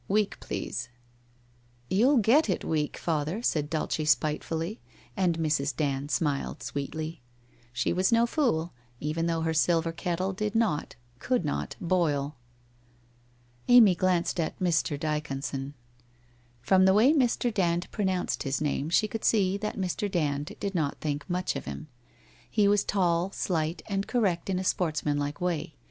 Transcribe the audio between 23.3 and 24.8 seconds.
slight, and cor rect in a